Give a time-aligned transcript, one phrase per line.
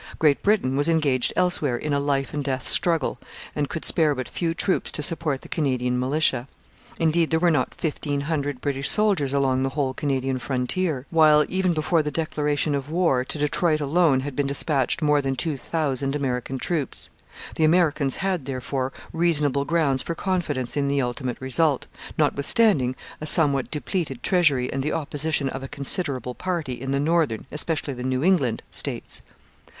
[0.17, 3.19] Great Britain was engaged elsewhere in a life and death struggle
[3.55, 6.47] and could spare but few troops to support the Canadian militia.
[6.97, 11.75] Indeed, there were not fifteen hundred British soldiers along the whole Canadian frontier; while, even
[11.75, 16.15] before the declaration of war, to Detroit alone had been dispatched more than two thousand
[16.15, 17.11] American troops.
[17.53, 21.85] The Americans had, therefore, reasonable grounds for confidence in the ultimate result,
[22.17, 27.45] notwithstanding a somewhat depleted treasury and the opposition of a considerable party in the northern,
[27.51, 29.21] especially the New England, States.